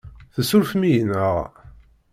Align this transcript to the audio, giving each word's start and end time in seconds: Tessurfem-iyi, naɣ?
Tessurfem-iyi, 0.33 1.03
naɣ? 1.03 1.37